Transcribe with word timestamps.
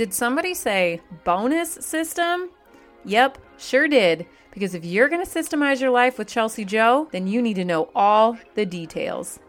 Did 0.00 0.14
somebody 0.14 0.54
say 0.54 1.02
bonus 1.24 1.72
system? 1.72 2.48
Yep, 3.04 3.36
sure 3.58 3.86
did. 3.86 4.24
Because 4.50 4.74
if 4.74 4.82
you're 4.82 5.10
going 5.10 5.22
to 5.22 5.30
systemize 5.30 5.78
your 5.78 5.90
life 5.90 6.16
with 6.16 6.26
Chelsea 6.26 6.64
Jo, 6.64 7.06
then 7.12 7.26
you 7.26 7.42
need 7.42 7.56
to 7.56 7.66
know 7.66 7.90
all 7.94 8.38
the 8.54 8.64
details. 8.64 9.40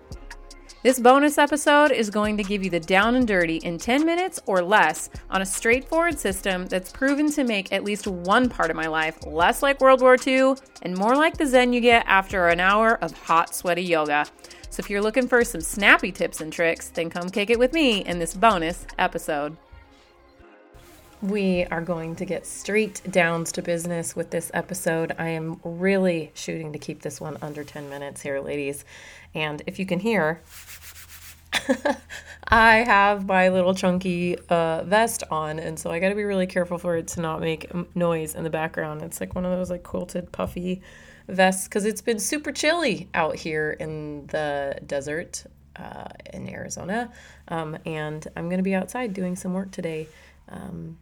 This 0.83 0.99
bonus 0.99 1.37
episode 1.37 1.93
is 1.93 2.09
going 2.09 2.35
to 2.35 2.43
give 2.43 2.65
you 2.65 2.69
the 2.69 2.81
down 2.81 3.15
and 3.15 3.25
dirty 3.25 3.59
in 3.59 3.77
10 3.77 4.05
minutes 4.05 4.41
or 4.45 4.61
less 4.61 5.09
on 5.29 5.41
a 5.41 5.45
straightforward 5.45 6.19
system 6.19 6.65
that's 6.65 6.91
proven 6.91 7.31
to 7.31 7.45
make 7.45 7.71
at 7.71 7.85
least 7.85 8.05
one 8.05 8.49
part 8.49 8.69
of 8.69 8.75
my 8.75 8.87
life 8.87 9.25
less 9.25 9.63
like 9.63 9.79
World 9.79 10.01
War 10.01 10.17
II 10.27 10.55
and 10.81 10.97
more 10.97 11.15
like 11.15 11.37
the 11.37 11.45
zen 11.45 11.71
you 11.71 11.79
get 11.79 12.03
after 12.07 12.49
an 12.49 12.59
hour 12.59 12.95
of 13.01 13.17
hot, 13.17 13.55
sweaty 13.55 13.83
yoga. 13.83 14.25
So 14.69 14.81
if 14.81 14.89
you're 14.89 15.01
looking 15.01 15.29
for 15.29 15.45
some 15.45 15.61
snappy 15.61 16.11
tips 16.11 16.41
and 16.41 16.51
tricks, 16.51 16.89
then 16.89 17.09
come 17.09 17.29
kick 17.29 17.49
it 17.49 17.57
with 17.57 17.71
me 17.71 18.03
in 18.03 18.19
this 18.19 18.33
bonus 18.33 18.85
episode. 18.99 19.55
We 21.21 21.65
are 21.65 21.81
going 21.81 22.15
to 22.15 22.25
get 22.25 22.47
straight 22.47 22.99
down 23.11 23.43
to 23.43 23.61
business 23.61 24.15
with 24.15 24.31
this 24.31 24.49
episode. 24.55 25.15
I 25.19 25.27
am 25.29 25.59
really 25.63 26.31
shooting 26.33 26.73
to 26.73 26.79
keep 26.79 27.03
this 27.03 27.21
one 27.21 27.37
under 27.43 27.63
10 27.63 27.89
minutes 27.89 28.23
here, 28.23 28.39
ladies. 28.39 28.85
And 29.35 29.61
if 29.67 29.77
you 29.77 29.85
can 29.85 29.99
hear, 29.99 30.41
I 32.47 32.77
have 32.77 33.27
my 33.27 33.49
little 33.49 33.75
chunky 33.75 34.35
uh, 34.49 34.81
vest 34.83 35.23
on, 35.29 35.59
and 35.59 35.77
so 35.77 35.91
I 35.91 35.99
got 35.99 36.09
to 36.09 36.15
be 36.15 36.23
really 36.23 36.47
careful 36.47 36.79
for 36.79 36.97
it 36.97 37.07
to 37.09 37.21
not 37.21 37.39
make 37.39 37.71
noise 37.95 38.33
in 38.33 38.43
the 38.43 38.49
background. 38.49 39.03
It's 39.03 39.19
like 39.19 39.35
one 39.35 39.45
of 39.45 39.51
those 39.51 39.69
like 39.69 39.83
quilted 39.83 40.31
puffy 40.31 40.81
vests 41.27 41.67
because 41.67 41.85
it's 41.85 42.01
been 42.01 42.17
super 42.17 42.51
chilly 42.51 43.09
out 43.13 43.35
here 43.35 43.69
in 43.79 44.25
the 44.27 44.79
desert 44.87 45.43
uh, 45.75 46.07
in 46.33 46.49
Arizona, 46.49 47.11
um, 47.49 47.77
and 47.85 48.27
I'm 48.35 48.49
to 48.49 48.63
be 48.63 48.73
outside 48.73 49.13
doing 49.13 49.35
some 49.35 49.53
work 49.53 49.69
today. 49.69 50.07
Um, 50.49 50.97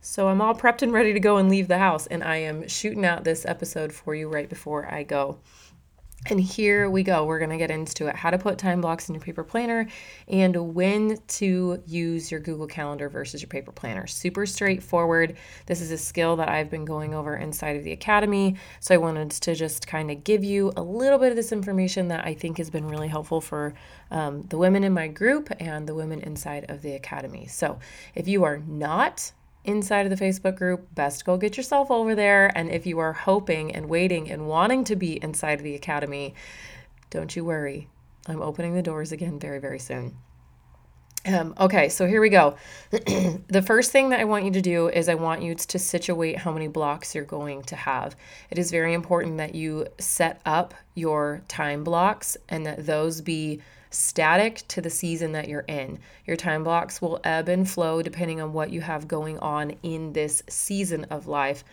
so 0.00 0.28
I'm 0.28 0.40
all 0.40 0.54
prepped 0.54 0.82
and 0.82 0.92
ready 0.92 1.12
to 1.12 1.20
go 1.20 1.36
and 1.36 1.48
leave 1.48 1.68
the 1.68 1.78
house, 1.78 2.06
and 2.06 2.22
I 2.22 2.36
am 2.36 2.68
shooting 2.68 3.04
out 3.04 3.24
this 3.24 3.44
episode 3.46 3.92
for 3.92 4.14
you 4.14 4.28
right 4.28 4.48
before 4.48 4.92
I 4.92 5.02
go. 5.02 5.38
And 6.26 6.40
here 6.40 6.90
we 6.90 7.04
go. 7.04 7.24
We're 7.24 7.38
going 7.38 7.50
to 7.50 7.56
get 7.56 7.70
into 7.70 8.08
it 8.08 8.16
how 8.16 8.30
to 8.30 8.38
put 8.38 8.58
time 8.58 8.80
blocks 8.80 9.08
in 9.08 9.14
your 9.14 9.22
paper 9.22 9.44
planner 9.44 9.86
and 10.26 10.74
when 10.74 11.18
to 11.28 11.82
use 11.86 12.30
your 12.30 12.40
Google 12.40 12.66
Calendar 12.66 13.08
versus 13.08 13.40
your 13.40 13.48
paper 13.48 13.70
planner. 13.70 14.06
Super 14.06 14.44
straightforward. 14.44 15.36
This 15.66 15.80
is 15.80 15.92
a 15.92 15.96
skill 15.96 16.34
that 16.36 16.48
I've 16.48 16.70
been 16.70 16.84
going 16.84 17.14
over 17.14 17.36
inside 17.36 17.76
of 17.76 17.84
the 17.84 17.92
academy. 17.92 18.56
So 18.80 18.94
I 18.94 18.98
wanted 18.98 19.30
to 19.30 19.54
just 19.54 19.86
kind 19.86 20.10
of 20.10 20.24
give 20.24 20.42
you 20.42 20.72
a 20.76 20.82
little 20.82 21.18
bit 21.18 21.30
of 21.30 21.36
this 21.36 21.52
information 21.52 22.08
that 22.08 22.24
I 22.26 22.34
think 22.34 22.58
has 22.58 22.68
been 22.68 22.88
really 22.88 23.08
helpful 23.08 23.40
for 23.40 23.74
um, 24.10 24.42
the 24.48 24.58
women 24.58 24.82
in 24.82 24.92
my 24.92 25.06
group 25.06 25.48
and 25.60 25.88
the 25.88 25.94
women 25.94 26.20
inside 26.20 26.68
of 26.68 26.82
the 26.82 26.92
academy. 26.92 27.46
So 27.46 27.78
if 28.16 28.26
you 28.26 28.42
are 28.42 28.58
not 28.58 29.32
inside 29.64 30.06
of 30.06 30.16
the 30.16 30.24
Facebook 30.24 30.56
group, 30.56 30.94
best 30.94 31.24
go 31.24 31.36
get 31.36 31.56
yourself 31.56 31.90
over 31.90 32.14
there. 32.14 32.50
And 32.56 32.70
if 32.70 32.86
you 32.86 32.98
are 32.98 33.12
hoping 33.12 33.74
and 33.74 33.88
waiting 33.88 34.30
and 34.30 34.48
wanting 34.48 34.84
to 34.84 34.96
be 34.96 35.22
inside 35.22 35.58
of 35.58 35.64
the 35.64 35.74
academy, 35.74 36.34
don't 37.10 37.34
you 37.34 37.44
worry. 37.44 37.88
I'm 38.26 38.42
opening 38.42 38.74
the 38.74 38.82
doors 38.82 39.12
again 39.12 39.38
very, 39.38 39.58
very 39.58 39.78
soon. 39.78 40.16
Um, 41.26 41.54
okay, 41.58 41.88
so 41.88 42.06
here 42.06 42.20
we 42.20 42.28
go. 42.28 42.56
the 42.90 43.62
first 43.64 43.90
thing 43.90 44.10
that 44.10 44.20
I 44.20 44.24
want 44.24 44.44
you 44.44 44.50
to 44.52 44.62
do 44.62 44.88
is 44.88 45.08
I 45.08 45.14
want 45.14 45.42
you 45.42 45.54
to 45.54 45.78
situate 45.78 46.38
how 46.38 46.52
many 46.52 46.68
blocks 46.68 47.14
you're 47.14 47.24
going 47.24 47.62
to 47.64 47.76
have. 47.76 48.16
It 48.50 48.58
is 48.58 48.70
very 48.70 48.94
important 48.94 49.36
that 49.38 49.54
you 49.54 49.88
set 49.98 50.40
up 50.46 50.74
your 50.94 51.42
time 51.48 51.84
blocks 51.84 52.36
and 52.48 52.64
that 52.66 52.86
those 52.86 53.20
be 53.20 53.60
static 53.90 54.62
to 54.68 54.80
the 54.80 54.90
season 54.90 55.32
that 55.32 55.48
you're 55.48 55.64
in. 55.68 55.98
Your 56.26 56.36
time 56.36 56.64
blocks 56.64 57.00
will 57.00 57.20
ebb 57.24 57.48
and 57.48 57.68
flow 57.68 58.02
depending 58.02 58.40
on 58.40 58.52
what 58.52 58.70
you 58.70 58.80
have 58.80 59.08
going 59.08 59.38
on 59.38 59.76
in 59.82 60.12
this 60.12 60.42
season 60.48 61.04
of 61.04 61.26
life. 61.26 61.64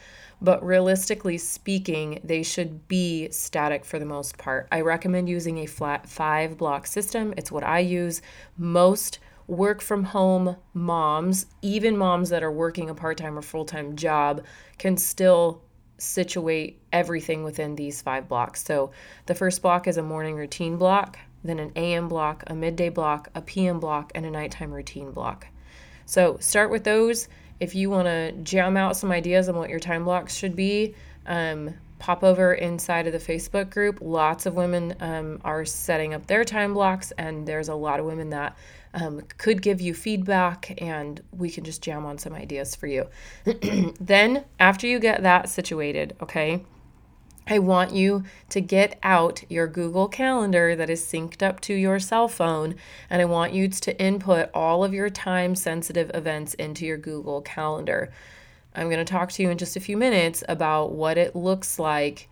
But 0.41 0.63
realistically 0.65 1.37
speaking, 1.37 2.19
they 2.23 2.43
should 2.43 2.87
be 2.87 3.29
static 3.31 3.85
for 3.85 3.99
the 3.99 4.05
most 4.05 4.37
part. 4.37 4.67
I 4.71 4.81
recommend 4.81 5.29
using 5.29 5.59
a 5.59 5.65
flat 5.65 6.09
five 6.09 6.57
block 6.57 6.87
system. 6.87 7.33
It's 7.37 7.51
what 7.51 7.63
I 7.63 7.79
use. 7.79 8.21
Most 8.57 9.19
work 9.47 9.81
from 9.81 10.03
home 10.03 10.55
moms, 10.73 11.45
even 11.61 11.97
moms 11.97 12.29
that 12.29 12.43
are 12.43 12.51
working 12.51 12.89
a 12.89 12.95
part 12.95 13.17
time 13.17 13.37
or 13.37 13.41
full 13.41 13.65
time 13.65 13.95
job, 13.95 14.43
can 14.77 14.97
still 14.97 15.61
situate 15.97 16.81
everything 16.91 17.43
within 17.43 17.75
these 17.75 18.01
five 18.01 18.27
blocks. 18.27 18.63
So 18.63 18.91
the 19.27 19.35
first 19.35 19.61
block 19.61 19.87
is 19.87 19.97
a 19.97 20.03
morning 20.03 20.35
routine 20.35 20.77
block 20.77 21.17
then 21.47 21.59
an 21.59 21.71
AM 21.75 22.07
block, 22.07 22.43
a 22.47 22.55
midday 22.55 22.89
block, 22.89 23.29
a 23.35 23.41
PM 23.41 23.79
block, 23.79 24.11
and 24.15 24.25
a 24.25 24.31
nighttime 24.31 24.71
routine 24.71 25.11
block. 25.11 25.47
So 26.05 26.37
start 26.39 26.69
with 26.69 26.83
those. 26.83 27.27
If 27.59 27.75
you 27.75 27.89
want 27.89 28.07
to 28.07 28.31
jam 28.43 28.77
out 28.77 28.97
some 28.97 29.11
ideas 29.11 29.47
on 29.47 29.55
what 29.55 29.69
your 29.69 29.79
time 29.79 30.03
blocks 30.03 30.35
should 30.35 30.55
be, 30.55 30.95
um, 31.25 31.73
pop 31.99 32.23
over 32.23 32.53
inside 32.53 33.07
of 33.07 33.13
the 33.13 33.19
Facebook 33.19 33.69
group. 33.69 33.99
Lots 34.01 34.45
of 34.45 34.55
women 34.55 34.95
um, 34.99 35.39
are 35.43 35.65
setting 35.65 36.13
up 36.13 36.27
their 36.27 36.43
time 36.43 36.73
blocks, 36.73 37.11
and 37.17 37.47
there's 37.47 37.69
a 37.69 37.75
lot 37.75 37.99
of 37.99 38.05
women 38.05 38.29
that 38.31 38.57
um, 38.93 39.21
could 39.37 39.61
give 39.61 39.81
you 39.81 39.93
feedback, 39.93 40.75
and 40.81 41.21
we 41.31 41.49
can 41.49 41.63
just 41.63 41.81
jam 41.81 42.05
on 42.05 42.17
some 42.17 42.33
ideas 42.33 42.75
for 42.75 42.87
you. 42.87 43.07
then, 43.99 44.45
after 44.59 44.87
you 44.87 44.99
get 44.99 45.23
that 45.23 45.49
situated, 45.49 46.15
okay, 46.21 46.63
I 47.47 47.59
want 47.59 47.93
you 47.93 48.23
to 48.49 48.59
get 48.59 48.97
out 49.03 49.43
your 49.49 49.67
Google 49.67 50.07
Calendar 50.07 50.75
that 50.75 50.89
is 50.89 51.05
synced 51.05 51.43
up 51.43 51.61
to 51.61 51.75
your 51.75 51.99
cell 51.99 52.27
phone, 52.27 52.75
and 53.09 53.21
I 53.21 53.25
want 53.25 53.53
you 53.53 53.67
to 53.67 54.01
input 54.01 54.49
all 54.53 54.83
of 54.83 54.93
your 54.93 55.11
time 55.11 55.53
sensitive 55.55 56.09
events 56.13 56.55
into 56.55 56.85
your 56.85 56.97
Google 56.97 57.41
Calendar. 57.41 58.11
I'm 58.73 58.89
going 58.89 59.03
to 59.03 59.05
talk 59.05 59.31
to 59.33 59.43
you 59.43 59.51
in 59.51 59.59
just 59.59 59.75
a 59.75 59.79
few 59.79 59.95
minutes 59.95 60.43
about 60.49 60.91
what 60.91 61.17
it 61.19 61.35
looks 61.35 61.77
like 61.77 62.29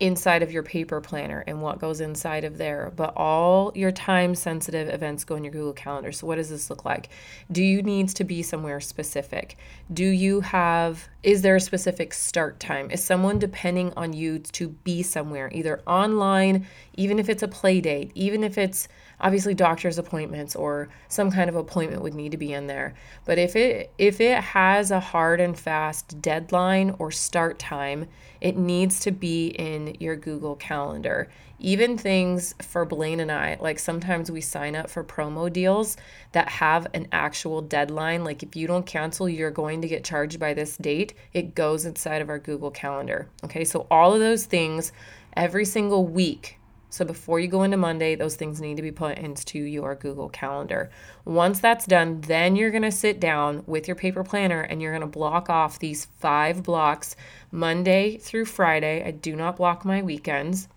inside 0.00 0.42
of 0.44 0.52
your 0.52 0.62
paper 0.62 1.00
planner 1.00 1.42
and 1.46 1.60
what 1.60 1.80
goes 1.80 2.00
inside 2.00 2.44
of 2.44 2.56
there. 2.56 2.92
But 2.94 3.12
all 3.16 3.72
your 3.74 3.90
time 3.90 4.34
sensitive 4.34 4.88
events 4.88 5.24
go 5.24 5.34
in 5.34 5.44
your 5.44 5.52
Google 5.52 5.72
Calendar. 5.72 6.12
So, 6.12 6.26
what 6.26 6.36
does 6.36 6.50
this 6.50 6.70
look 6.70 6.84
like? 6.84 7.08
Do 7.50 7.62
you 7.62 7.82
need 7.82 8.08
to 8.10 8.24
be 8.24 8.42
somewhere 8.42 8.80
specific? 8.80 9.56
Do 9.92 10.04
you 10.04 10.40
have, 10.40 11.08
is 11.22 11.42
there 11.42 11.56
a 11.56 11.60
specific 11.60 12.14
start 12.14 12.60
time? 12.60 12.90
Is 12.90 13.02
someone 13.02 13.38
depending 13.38 13.92
on 13.96 14.12
you 14.12 14.38
to 14.38 14.68
be 14.68 15.02
somewhere, 15.02 15.50
either 15.52 15.80
online, 15.86 16.66
even 16.94 17.18
if 17.18 17.28
it's 17.28 17.42
a 17.42 17.48
play 17.48 17.80
date, 17.80 18.12
even 18.14 18.44
if 18.44 18.56
it's 18.56 18.88
obviously 19.20 19.54
doctor's 19.54 19.98
appointments 19.98 20.54
or 20.54 20.88
some 21.08 21.30
kind 21.30 21.48
of 21.48 21.56
appointment 21.56 22.02
would 22.02 22.14
need 22.14 22.32
to 22.32 22.38
be 22.38 22.52
in 22.52 22.66
there. 22.66 22.94
But 23.24 23.38
if 23.38 23.56
it 23.56 23.92
if 23.98 24.20
it 24.20 24.38
has 24.38 24.90
a 24.90 25.00
hard 25.00 25.40
and 25.40 25.58
fast 25.58 26.20
deadline 26.20 26.94
or 26.98 27.10
start 27.10 27.58
time 27.58 28.06
it 28.40 28.56
needs 28.56 29.00
to 29.00 29.10
be 29.10 29.48
in 29.48 29.96
your 29.98 30.14
google 30.14 30.54
calendar. 30.54 31.28
Even 31.58 31.98
things 31.98 32.54
for 32.62 32.84
blaine 32.84 33.18
and 33.18 33.32
i 33.32 33.56
like 33.60 33.80
sometimes 33.80 34.30
we 34.30 34.40
sign 34.40 34.76
up 34.76 34.88
for 34.88 35.02
promo 35.02 35.52
deals 35.52 35.96
that 36.30 36.48
have 36.48 36.86
an 36.94 37.08
actual 37.10 37.60
deadline. 37.60 38.22
Like 38.22 38.42
if 38.42 38.54
you 38.54 38.66
don't 38.66 38.86
cancel 38.86 39.28
you're 39.28 39.50
going 39.50 39.82
to 39.82 39.88
get 39.88 40.04
charged 40.04 40.38
by 40.38 40.54
this 40.54 40.76
date. 40.76 41.14
It 41.32 41.56
goes 41.56 41.84
inside 41.84 42.22
of 42.22 42.28
our 42.28 42.38
google 42.38 42.70
calendar. 42.70 43.28
Okay 43.42 43.64
so 43.64 43.86
all 43.90 44.14
of 44.14 44.20
those 44.20 44.44
things 44.44 44.92
every 45.36 45.64
single 45.64 46.06
week 46.06 46.57
so 46.90 47.04
before 47.04 47.38
you 47.38 47.48
go 47.48 47.62
into 47.62 47.76
Monday, 47.76 48.14
those 48.14 48.36
things 48.36 48.60
need 48.60 48.76
to 48.76 48.82
be 48.82 48.92
put 48.92 49.18
into 49.18 49.58
your 49.58 49.94
Google 49.94 50.28
Calendar. 50.30 50.90
Once 51.24 51.60
that's 51.60 51.86
done, 51.86 52.22
then 52.22 52.56
you're 52.56 52.70
going 52.70 52.82
to 52.82 52.90
sit 52.90 53.20
down 53.20 53.62
with 53.66 53.86
your 53.86 53.94
paper 53.94 54.24
planner 54.24 54.62
and 54.62 54.80
you're 54.80 54.92
going 54.92 55.02
to 55.02 55.06
block 55.06 55.50
off 55.50 55.78
these 55.78 56.06
five 56.18 56.62
blocks 56.62 57.14
Monday 57.52 58.16
through 58.16 58.46
Friday. 58.46 59.04
I 59.04 59.10
do 59.10 59.36
not 59.36 59.56
block 59.56 59.84
my 59.84 60.00
weekends. 60.00 60.68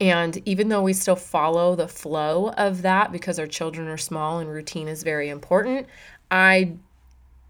And 0.00 0.42
even 0.44 0.70
though 0.70 0.82
we 0.82 0.92
still 0.92 1.14
follow 1.14 1.76
the 1.76 1.86
flow 1.86 2.48
of 2.50 2.82
that 2.82 3.12
because 3.12 3.38
our 3.38 3.46
children 3.46 3.86
are 3.86 3.96
small 3.96 4.40
and 4.40 4.50
routine 4.50 4.88
is 4.88 5.04
very 5.04 5.28
important, 5.28 5.86
I 6.32 6.72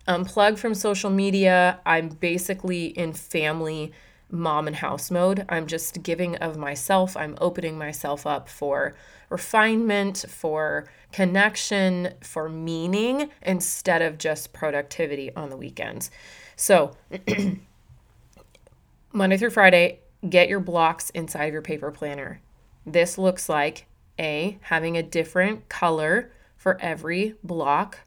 unplug 0.06 0.58
from 0.58 0.74
social 0.74 1.08
media. 1.08 1.80
I'm 1.86 2.08
basically 2.08 2.86
in 2.86 3.14
family 3.14 3.92
mom 4.30 4.66
and 4.66 4.76
house 4.76 5.10
mode. 5.10 5.44
I'm 5.48 5.66
just 5.66 6.02
giving 6.02 6.36
of 6.36 6.56
myself. 6.56 7.16
I'm 7.16 7.36
opening 7.40 7.78
myself 7.78 8.26
up 8.26 8.48
for 8.48 8.94
refinement, 9.30 10.24
for 10.28 10.88
connection, 11.12 12.14
for 12.20 12.48
meaning 12.48 13.30
instead 13.42 14.02
of 14.02 14.18
just 14.18 14.52
productivity 14.52 15.34
on 15.34 15.50
the 15.50 15.56
weekends. 15.56 16.10
So, 16.56 16.96
Monday 19.12 19.36
through 19.36 19.50
Friday, 19.50 20.00
get 20.28 20.48
your 20.48 20.60
blocks 20.60 21.10
inside 21.10 21.46
of 21.46 21.52
your 21.52 21.62
paper 21.62 21.90
planner. 21.90 22.40
This 22.86 23.16
looks 23.16 23.48
like 23.48 23.86
A, 24.18 24.58
having 24.62 24.96
a 24.96 25.02
different 25.02 25.68
color 25.68 26.32
for 26.56 26.80
every 26.80 27.34
block. 27.42 28.00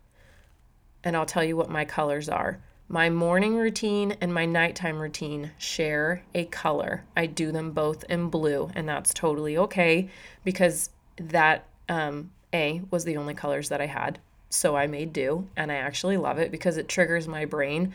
And 1.03 1.15
I'll 1.15 1.25
tell 1.25 1.43
you 1.43 1.55
what 1.55 1.69
my 1.69 1.85
colors 1.85 2.27
are. 2.27 2.61
My 2.89 3.09
morning 3.09 3.57
routine 3.57 4.15
and 4.21 4.33
my 4.33 4.45
nighttime 4.45 4.99
routine 4.99 5.51
share 5.57 6.23
a 6.33 6.45
color. 6.45 7.03
I 7.17 7.25
do 7.25 7.51
them 7.51 7.71
both 7.71 8.05
in 8.05 8.29
blue, 8.29 8.71
and 8.75 8.87
that's 8.87 9.13
totally 9.13 9.57
okay 9.57 10.09
because 10.45 10.89
that 11.17 11.67
um, 11.89 12.31
A 12.53 12.81
was 12.89 13.03
the 13.03 13.17
only 13.17 13.33
colors 13.33 13.67
that 13.69 13.81
I 13.81 13.87
had. 13.87 14.19
so 14.49 14.75
I 14.75 14.87
made 14.87 15.13
do, 15.13 15.47
and 15.55 15.71
I 15.71 15.75
actually 15.75 16.17
love 16.17 16.39
it 16.39 16.51
because 16.51 16.77
it 16.77 16.87
triggers 16.87 17.27
my 17.27 17.45
brain. 17.45 17.93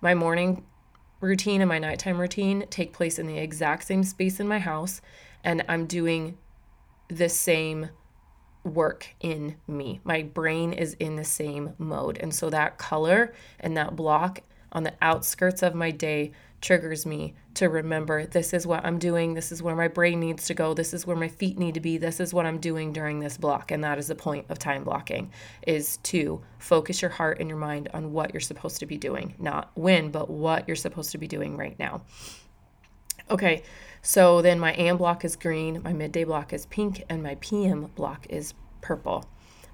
My 0.00 0.14
morning 0.14 0.64
routine 1.20 1.60
and 1.62 1.68
my 1.68 1.78
nighttime 1.78 2.20
routine 2.20 2.66
take 2.68 2.92
place 2.92 3.18
in 3.18 3.26
the 3.26 3.38
exact 3.38 3.84
same 3.84 4.04
space 4.04 4.40
in 4.40 4.46
my 4.46 4.58
house, 4.58 5.00
and 5.42 5.64
I'm 5.68 5.86
doing 5.86 6.36
the 7.08 7.28
same 7.28 7.88
work 8.64 9.08
in 9.20 9.56
me. 9.66 10.00
My 10.04 10.22
brain 10.22 10.72
is 10.72 10.94
in 10.94 11.16
the 11.16 11.24
same 11.24 11.74
mode. 11.78 12.18
And 12.18 12.34
so 12.34 12.50
that 12.50 12.78
color 12.78 13.34
and 13.60 13.76
that 13.76 13.94
block 13.94 14.40
on 14.72 14.82
the 14.82 14.94
outskirts 15.00 15.62
of 15.62 15.74
my 15.74 15.90
day 15.90 16.32
triggers 16.60 17.04
me 17.04 17.34
to 17.52 17.68
remember 17.68 18.24
this 18.24 18.54
is 18.54 18.66
what 18.66 18.84
I'm 18.84 18.98
doing, 18.98 19.34
this 19.34 19.52
is 19.52 19.62
where 19.62 19.76
my 19.76 19.86
brain 19.86 20.18
needs 20.18 20.46
to 20.46 20.54
go, 20.54 20.72
this 20.72 20.94
is 20.94 21.06
where 21.06 21.14
my 21.14 21.28
feet 21.28 21.58
need 21.58 21.74
to 21.74 21.80
be, 21.80 21.98
this 21.98 22.20
is 22.20 22.32
what 22.32 22.46
I'm 22.46 22.58
doing 22.58 22.92
during 22.92 23.20
this 23.20 23.36
block. 23.36 23.70
And 23.70 23.84
that 23.84 23.98
is 23.98 24.08
the 24.08 24.14
point 24.14 24.46
of 24.48 24.58
time 24.58 24.82
blocking 24.82 25.30
is 25.66 25.98
to 26.04 26.42
focus 26.58 27.02
your 27.02 27.10
heart 27.10 27.38
and 27.38 27.48
your 27.50 27.58
mind 27.58 27.90
on 27.92 28.12
what 28.12 28.32
you're 28.32 28.40
supposed 28.40 28.80
to 28.80 28.86
be 28.86 28.96
doing, 28.96 29.34
not 29.38 29.70
when, 29.74 30.10
but 30.10 30.30
what 30.30 30.66
you're 30.66 30.74
supposed 30.74 31.12
to 31.12 31.18
be 31.18 31.28
doing 31.28 31.56
right 31.56 31.78
now. 31.78 32.02
Okay, 33.30 33.62
so 34.06 34.42
then 34.42 34.60
my 34.60 34.74
AM 34.74 34.98
block 34.98 35.24
is 35.24 35.34
green, 35.34 35.80
my 35.82 35.94
midday 35.94 36.24
block 36.24 36.52
is 36.52 36.66
pink, 36.66 37.02
and 37.08 37.22
my 37.22 37.36
PM 37.40 37.90
block 37.94 38.26
is 38.28 38.52
purple. 38.82 39.24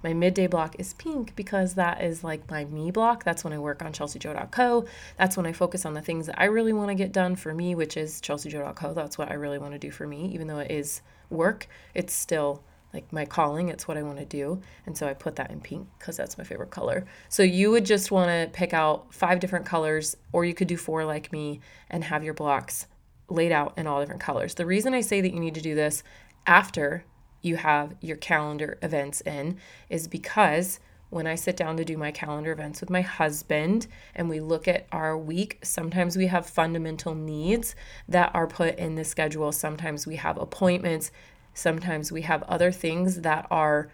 My 0.04 0.14
midday 0.14 0.46
block 0.46 0.76
is 0.78 0.94
pink 0.94 1.34
because 1.34 1.74
that 1.74 2.00
is 2.00 2.22
like 2.22 2.48
my 2.48 2.64
me 2.64 2.92
block. 2.92 3.24
That's 3.24 3.42
when 3.42 3.52
I 3.52 3.58
work 3.58 3.82
on 3.82 3.92
chelseajo.co. 3.92 4.84
That's 5.18 5.36
when 5.36 5.46
I 5.46 5.52
focus 5.52 5.84
on 5.84 5.94
the 5.94 6.00
things 6.00 6.26
that 6.26 6.40
I 6.40 6.44
really 6.44 6.72
want 6.72 6.90
to 6.90 6.94
get 6.94 7.10
done 7.10 7.34
for 7.34 7.52
me, 7.52 7.74
which 7.74 7.96
is 7.96 8.20
chelseajo.co. 8.20 8.94
That's 8.94 9.18
what 9.18 9.32
I 9.32 9.34
really 9.34 9.58
want 9.58 9.72
to 9.72 9.78
do 9.80 9.90
for 9.90 10.06
me. 10.06 10.30
Even 10.32 10.46
though 10.46 10.60
it 10.60 10.70
is 10.70 11.02
work, 11.28 11.66
it's 11.92 12.14
still 12.14 12.62
like 12.94 13.12
my 13.12 13.24
calling. 13.24 13.68
It's 13.68 13.88
what 13.88 13.96
I 13.96 14.04
want 14.04 14.18
to 14.18 14.24
do. 14.24 14.62
And 14.86 14.96
so 14.96 15.08
I 15.08 15.12
put 15.12 15.34
that 15.36 15.50
in 15.50 15.60
pink 15.60 15.88
because 15.98 16.16
that's 16.16 16.38
my 16.38 16.44
favorite 16.44 16.70
color. 16.70 17.04
So 17.28 17.42
you 17.42 17.72
would 17.72 17.84
just 17.84 18.12
want 18.12 18.28
to 18.28 18.48
pick 18.56 18.72
out 18.72 19.12
five 19.12 19.40
different 19.40 19.66
colors, 19.66 20.16
or 20.32 20.44
you 20.44 20.54
could 20.54 20.68
do 20.68 20.76
four 20.76 21.04
like 21.04 21.32
me 21.32 21.60
and 21.90 22.04
have 22.04 22.22
your 22.22 22.34
blocks 22.34 22.86
laid 23.30 23.52
out 23.52 23.72
in 23.76 23.86
all 23.86 24.00
different 24.00 24.20
colors. 24.20 24.54
The 24.54 24.66
reason 24.66 24.92
I 24.92 25.00
say 25.00 25.20
that 25.20 25.32
you 25.32 25.40
need 25.40 25.54
to 25.54 25.60
do 25.60 25.74
this 25.74 26.02
after 26.46 27.04
you 27.42 27.56
have 27.56 27.94
your 28.00 28.16
calendar 28.16 28.78
events 28.82 29.20
in 29.22 29.58
is 29.88 30.08
because 30.08 30.80
when 31.08 31.26
I 31.26 31.34
sit 31.34 31.56
down 31.56 31.76
to 31.76 31.84
do 31.84 31.96
my 31.96 32.12
calendar 32.12 32.52
events 32.52 32.80
with 32.80 32.90
my 32.90 33.00
husband 33.00 33.88
and 34.14 34.28
we 34.28 34.38
look 34.38 34.68
at 34.68 34.86
our 34.92 35.18
week, 35.18 35.58
sometimes 35.62 36.16
we 36.16 36.28
have 36.28 36.46
fundamental 36.46 37.14
needs 37.14 37.74
that 38.08 38.30
are 38.32 38.46
put 38.46 38.78
in 38.78 38.94
the 38.94 39.04
schedule. 39.04 39.50
Sometimes 39.50 40.06
we 40.06 40.16
have 40.16 40.38
appointments. 40.38 41.10
Sometimes 41.52 42.12
we 42.12 42.22
have 42.22 42.44
other 42.44 42.70
things 42.70 43.22
that 43.22 43.46
are 43.50 43.90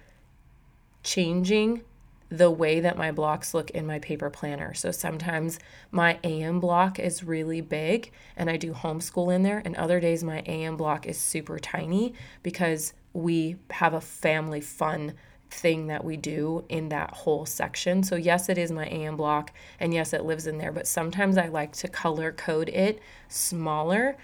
changing 1.03 1.83
the 2.29 2.51
way 2.51 2.81
that 2.81 2.99
my 2.99 3.13
blocks 3.13 3.55
look 3.55 3.71
in 3.71 3.87
my 3.87 3.99
paper 3.99 4.31
planner. 4.31 4.75
So 4.75 4.91
sometimes 4.91 5.59
my 5.91 6.19
AM 6.25 6.59
block 6.59 6.99
is 6.99 7.23
really 7.23 7.61
big 7.61 8.11
and 8.37 8.51
I 8.51 8.57
do 8.57 8.73
homeschool 8.73 9.35
in 9.35 9.43
there, 9.43 9.63
and 9.65 9.77
other 9.77 10.01
days 10.01 10.25
my 10.25 10.43
AM 10.47 10.77
block 10.77 11.07
is 11.07 11.19
super 11.19 11.59
tiny 11.59 12.15
because 12.43 12.95
we 13.13 13.57
have 13.71 13.95
a 13.95 14.01
family 14.01 14.61
fun 14.61 15.15
thing 15.51 15.87
that 15.87 16.05
we 16.05 16.17
do 16.17 16.65
in 16.69 16.89
that 16.89 17.11
whole 17.13 17.47
section. 17.47 18.03
So, 18.03 18.17
yes, 18.17 18.49
it 18.49 18.59
is 18.59 18.73
my 18.73 18.87
AM 18.87 19.17
block, 19.17 19.53
and 19.79 19.95
yes, 19.95 20.13
it 20.13 20.25
lives 20.25 20.47
in 20.47 20.59
there, 20.59 20.73
but 20.73 20.89
sometimes 20.89 21.39
I 21.39 21.47
like 21.47 21.73
to 21.75 21.89
color 21.89 22.33
code 22.33 22.69
it 22.69 23.01
smaller 23.29 24.17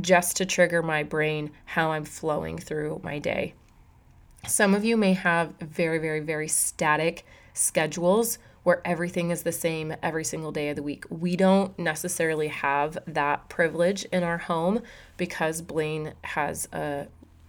just 0.00 0.36
to 0.38 0.46
trigger 0.46 0.82
my 0.82 1.02
brain 1.02 1.50
how 1.66 1.92
I'm 1.92 2.04
flowing 2.04 2.58
through 2.58 3.00
my 3.04 3.18
day. 3.18 3.54
Some 4.46 4.74
of 4.74 4.84
you 4.84 4.96
may 4.96 5.14
have 5.14 5.54
very, 5.58 5.98
very, 5.98 6.20
very 6.20 6.48
static 6.48 7.24
schedules 7.54 8.38
where 8.62 8.82
everything 8.84 9.30
is 9.30 9.42
the 9.42 9.52
same 9.52 9.94
every 10.02 10.24
single 10.24 10.52
day 10.52 10.70
of 10.70 10.76
the 10.76 10.82
week. 10.82 11.04
We 11.08 11.36
don't 11.36 11.78
necessarily 11.78 12.48
have 12.48 12.98
that 13.06 13.48
privilege 13.48 14.04
in 14.06 14.22
our 14.22 14.38
home 14.38 14.82
because 15.16 15.62
Blaine 15.62 16.14
has 16.22 16.68
a 16.72 17.08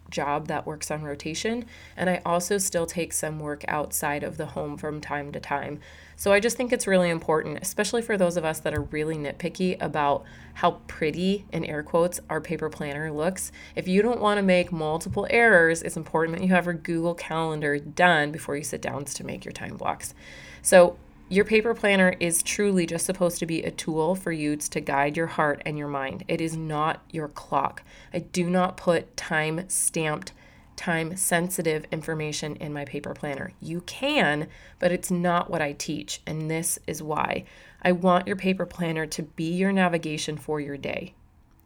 job 0.09 0.47
that 0.47 0.65
works 0.65 0.91
on 0.91 1.03
rotation. 1.03 1.65
And 1.97 2.09
I 2.09 2.21
also 2.25 2.57
still 2.57 2.85
take 2.85 3.13
some 3.13 3.39
work 3.39 3.65
outside 3.67 4.23
of 4.23 4.37
the 4.37 4.47
home 4.47 4.77
from 4.77 5.01
time 5.01 5.31
to 5.31 5.39
time. 5.39 5.79
So 6.15 6.31
I 6.31 6.39
just 6.39 6.55
think 6.55 6.71
it's 6.71 6.87
really 6.87 7.09
important, 7.09 7.59
especially 7.61 8.01
for 8.01 8.17
those 8.17 8.37
of 8.37 8.45
us 8.45 8.59
that 8.59 8.73
are 8.73 8.83
really 8.83 9.15
nitpicky 9.15 9.81
about 9.81 10.23
how 10.55 10.79
pretty, 10.87 11.45
in 11.51 11.65
air 11.65 11.83
quotes, 11.83 12.21
our 12.29 12.39
paper 12.39 12.69
planner 12.69 13.11
looks. 13.11 13.51
If 13.75 13.87
you 13.87 14.01
don't 14.01 14.21
want 14.21 14.37
to 14.37 14.41
make 14.41 14.71
multiple 14.71 15.27
errors, 15.29 15.81
it's 15.81 15.97
important 15.97 16.37
that 16.37 16.45
you 16.45 16.53
have 16.53 16.65
your 16.65 16.73
Google 16.73 17.15
Calendar 17.15 17.77
done 17.77 18.31
before 18.31 18.55
you 18.55 18.63
sit 18.63 18.81
down 18.81 19.03
to 19.05 19.23
make 19.25 19.43
your 19.43 19.51
time 19.51 19.75
blocks. 19.75 20.13
So 20.61 20.97
your 21.27 21.45
paper 21.45 21.73
planner 21.73 22.15
is 22.19 22.43
truly 22.43 22.85
just 22.85 23.05
supposed 23.05 23.39
to 23.39 23.47
be 23.47 23.63
a 23.63 23.71
tool 23.71 24.13
for 24.13 24.31
you 24.31 24.55
to 24.55 24.79
guide 24.79 25.17
your 25.17 25.27
heart 25.27 25.61
and 25.65 25.77
your 25.77 25.87
mind. 25.87 26.23
It 26.27 26.39
is 26.39 26.55
not 26.55 27.03
your 27.09 27.27
clock. 27.27 27.81
I 28.13 28.19
do 28.19 28.47
not 28.47 28.77
put 28.77 29.17
time 29.17 29.67
stamped, 29.67 30.33
time 30.75 31.17
sensitive 31.17 31.85
information 31.91 32.55
in 32.57 32.73
my 32.73 32.85
paper 32.85 33.15
planner. 33.15 33.53
You 33.59 33.81
can, 33.81 34.47
but 34.77 34.91
it's 34.91 35.09
not 35.09 35.49
what 35.49 35.63
I 35.63 35.71
teach. 35.71 36.21
And 36.27 36.51
this 36.51 36.77
is 36.85 37.01
why. 37.01 37.45
I 37.81 37.91
want 37.91 38.27
your 38.27 38.35
paper 38.35 38.67
planner 38.67 39.07
to 39.07 39.23
be 39.23 39.51
your 39.51 39.71
navigation 39.71 40.37
for 40.37 40.59
your 40.59 40.77
day. 40.77 41.15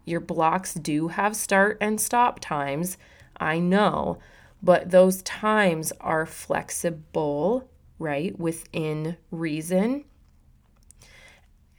Your 0.05 0.21
blocks 0.21 0.73
do 0.73 1.09
have 1.09 1.35
start 1.35 1.77
and 1.81 1.99
stop 1.99 2.39
times, 2.39 2.97
I 3.37 3.59
know, 3.59 4.19
but 4.63 4.91
those 4.91 5.21
times 5.23 5.91
are 5.99 6.25
flexible 6.25 7.69
right? 7.99 8.37
Within 8.39 9.17
reason. 9.29 10.05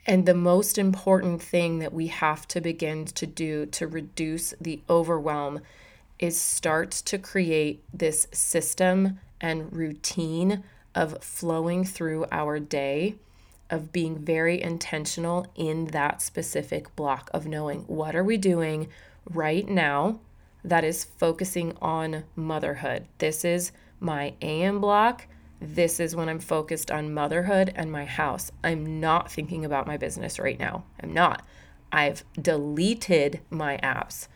And 0.07 0.27
the 0.27 0.35
most 0.35 0.79
important 0.79 1.43
thing 1.43 1.79
that 1.79 1.93
we 1.93 2.09
have 2.09 2.47
to 2.49 2.61
begin 2.61 3.05
to 3.07 3.27
do 3.27 3.67
to 3.67 3.87
reduce 3.87 4.55
the 4.61 4.83
overwhelm 4.89 5.61
is 6.19 6.39
start 6.39 6.91
to 6.91 7.19
create 7.19 7.83
this 7.93 8.27
system 8.33 9.19
and 9.41 9.73
routine 9.73 10.63
of 10.95 11.23
flowing 11.23 11.85
through 11.85 12.27
our 12.31 12.59
day, 12.59 13.17
of 13.71 13.93
being 13.93 14.19
very 14.19 14.61
intentional 14.61 15.47
in 15.55 15.87
that 15.87 16.21
specific 16.21 16.95
block 16.97 17.31
of 17.33 17.47
knowing 17.47 17.81
what 17.83 18.17
are 18.17 18.25
we 18.25 18.37
doing 18.37 18.89
right 19.29 19.69
now 19.69 20.19
that 20.65 20.85
is 20.85 21.05
focusing 21.05 21.73
on 21.81 22.25
motherhood. 22.37 23.07
This 23.19 23.45
is 23.45 23.73
my 23.99 24.35
AM 24.43 24.81
block 24.81 25.27
this 25.61 26.01
is 26.01 26.17
when 26.17 26.29
I'm 26.29 26.41
focused 26.41 26.91
on 26.91 27.13
motherhood 27.13 27.73
and 27.77 27.93
my 27.93 28.07
house. 28.07 28.51
I'm 28.65 28.99
not 28.99 29.31
thinking 29.31 29.65
about 29.65 29.87
my 29.87 29.97
business 29.97 30.39
right 30.39 30.59
now. 30.59 30.85
I'm 31.03 31.13
not. 31.13 31.45
I've 31.93 32.25
deleted 32.41 33.41
my 33.51 33.77
apps, 33.83 34.29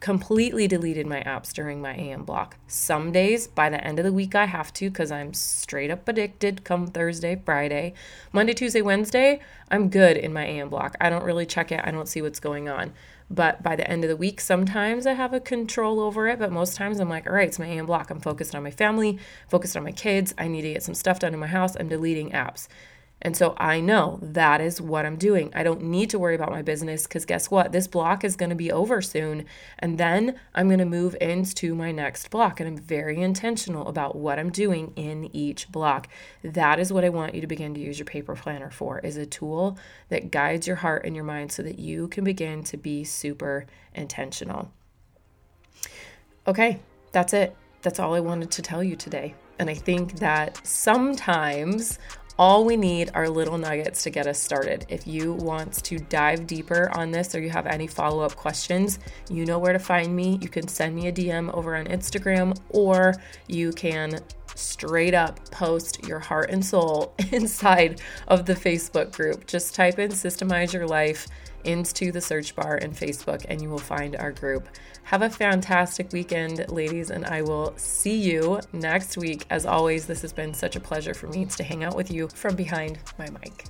completely 0.00 0.66
deleted 0.66 1.06
my 1.06 1.22
apps 1.22 1.52
during 1.52 1.82
my 1.82 1.94
AM 1.94 2.24
block. 2.24 2.56
Some 2.66 3.12
days, 3.12 3.46
by 3.46 3.68
the 3.68 3.84
end 3.84 3.98
of 3.98 4.04
the 4.04 4.12
week, 4.12 4.34
I 4.34 4.46
have 4.46 4.72
to 4.74 4.88
because 4.88 5.10
I'm 5.12 5.34
straight 5.34 5.90
up 5.90 6.08
addicted 6.08 6.64
come 6.64 6.86
Thursday, 6.86 7.40
Friday. 7.44 7.92
Monday, 8.32 8.54
Tuesday, 8.54 8.80
Wednesday, 8.80 9.40
I'm 9.70 9.90
good 9.90 10.16
in 10.16 10.32
my 10.32 10.46
AM 10.46 10.68
block. 10.68 10.96
I 11.00 11.10
don't 11.10 11.24
really 11.24 11.46
check 11.46 11.72
it, 11.72 11.80
I 11.84 11.90
don't 11.90 12.08
see 12.08 12.22
what's 12.22 12.40
going 12.40 12.68
on. 12.68 12.92
But 13.30 13.62
by 13.62 13.74
the 13.74 13.88
end 13.90 14.04
of 14.04 14.10
the 14.10 14.16
week, 14.16 14.40
sometimes 14.40 15.06
I 15.06 15.14
have 15.14 15.32
a 15.32 15.40
control 15.40 16.00
over 16.00 16.28
it. 16.28 16.38
But 16.38 16.52
most 16.52 16.76
times 16.76 17.00
I'm 17.00 17.08
like, 17.08 17.26
all 17.26 17.32
right, 17.32 17.48
it's 17.48 17.58
my 17.58 17.66
AM 17.66 17.86
block. 17.86 18.10
I'm 18.10 18.20
focused 18.20 18.54
on 18.54 18.62
my 18.62 18.70
family, 18.70 19.18
focused 19.48 19.76
on 19.76 19.84
my 19.84 19.92
kids. 19.92 20.34
I 20.38 20.48
need 20.48 20.62
to 20.62 20.72
get 20.72 20.82
some 20.82 20.94
stuff 20.94 21.18
done 21.20 21.34
in 21.34 21.40
my 21.40 21.46
house. 21.46 21.76
I'm 21.76 21.88
deleting 21.88 22.30
apps. 22.30 22.68
And 23.24 23.34
so 23.34 23.54
I 23.56 23.80
know 23.80 24.18
that 24.20 24.60
is 24.60 24.82
what 24.82 25.06
I'm 25.06 25.16
doing. 25.16 25.50
I 25.54 25.62
don't 25.62 25.82
need 25.82 26.10
to 26.10 26.18
worry 26.18 26.34
about 26.34 26.50
my 26.50 26.60
business 26.60 27.04
because 27.04 27.24
guess 27.24 27.50
what? 27.50 27.72
This 27.72 27.86
block 27.86 28.22
is 28.22 28.36
going 28.36 28.50
to 28.50 28.56
be 28.56 28.70
over 28.70 29.00
soon. 29.00 29.46
And 29.78 29.96
then 29.96 30.38
I'm 30.54 30.68
going 30.68 30.78
to 30.78 30.84
move 30.84 31.16
into 31.22 31.74
my 31.74 31.90
next 31.90 32.30
block. 32.30 32.60
And 32.60 32.68
I'm 32.68 32.76
very 32.76 33.22
intentional 33.22 33.88
about 33.88 34.14
what 34.14 34.38
I'm 34.38 34.50
doing 34.50 34.92
in 34.94 35.34
each 35.34 35.72
block. 35.72 36.06
That 36.42 36.78
is 36.78 36.92
what 36.92 37.02
I 37.02 37.08
want 37.08 37.34
you 37.34 37.40
to 37.40 37.46
begin 37.46 37.72
to 37.74 37.80
use 37.80 37.98
your 37.98 38.04
paper 38.04 38.34
planner 38.34 38.70
for 38.70 38.98
is 38.98 39.16
a 39.16 39.24
tool 39.24 39.78
that 40.10 40.30
guides 40.30 40.66
your 40.66 40.76
heart 40.76 41.06
and 41.06 41.16
your 41.16 41.24
mind 41.24 41.50
so 41.50 41.62
that 41.62 41.78
you 41.78 42.08
can 42.08 42.24
begin 42.24 42.62
to 42.64 42.76
be 42.76 43.04
super 43.04 43.64
intentional. 43.94 44.70
Okay, 46.46 46.80
that's 47.12 47.32
it. 47.32 47.56
That's 47.80 47.98
all 47.98 48.12
I 48.12 48.20
wanted 48.20 48.50
to 48.50 48.62
tell 48.62 48.84
you 48.84 48.96
today. 48.96 49.34
And 49.58 49.70
I 49.70 49.74
think 49.74 50.18
that 50.18 50.60
sometimes 50.66 51.98
all 52.38 52.64
we 52.64 52.76
need 52.76 53.10
are 53.14 53.28
little 53.28 53.58
nuggets 53.58 54.02
to 54.02 54.10
get 54.10 54.26
us 54.26 54.42
started. 54.42 54.86
If 54.88 55.06
you 55.06 55.34
want 55.34 55.72
to 55.84 55.98
dive 55.98 56.46
deeper 56.46 56.90
on 56.96 57.12
this 57.12 57.34
or 57.34 57.40
you 57.40 57.50
have 57.50 57.66
any 57.66 57.86
follow 57.86 58.24
up 58.24 58.34
questions, 58.34 58.98
you 59.30 59.46
know 59.46 59.58
where 59.58 59.72
to 59.72 59.78
find 59.78 60.14
me. 60.14 60.38
You 60.42 60.48
can 60.48 60.66
send 60.66 60.96
me 60.96 61.06
a 61.06 61.12
DM 61.12 61.52
over 61.54 61.76
on 61.76 61.86
Instagram 61.86 62.58
or 62.70 63.14
you 63.46 63.72
can 63.72 64.18
straight 64.56 65.14
up 65.14 65.48
post 65.50 66.06
your 66.06 66.18
heart 66.18 66.50
and 66.50 66.64
soul 66.64 67.14
inside 67.32 68.00
of 68.28 68.46
the 68.46 68.54
Facebook 68.54 69.12
group. 69.12 69.46
Just 69.46 69.74
type 69.74 69.98
in 69.98 70.10
Systemize 70.10 70.72
Your 70.72 70.86
Life 70.86 71.28
into 71.64 72.12
the 72.12 72.20
search 72.20 72.54
bar 72.54 72.76
in 72.76 72.92
Facebook 72.92 73.44
and 73.48 73.60
you 73.60 73.68
will 73.68 73.78
find 73.78 74.16
our 74.16 74.32
group. 74.32 74.68
Have 75.04 75.22
a 75.22 75.30
fantastic 75.30 76.12
weekend, 76.12 76.64
ladies, 76.70 77.10
and 77.10 77.24
I 77.26 77.42
will 77.42 77.74
see 77.76 78.16
you 78.16 78.60
next 78.72 79.16
week. 79.16 79.44
As 79.50 79.66
always, 79.66 80.06
this 80.06 80.22
has 80.22 80.32
been 80.32 80.54
such 80.54 80.76
a 80.76 80.80
pleasure 80.80 81.14
for 81.14 81.26
me 81.28 81.44
to 81.44 81.62
hang 81.62 81.84
out 81.84 81.96
with 81.96 82.10
you 82.10 82.28
from 82.28 82.56
behind 82.56 82.98
my 83.18 83.28
mic. 83.28 83.64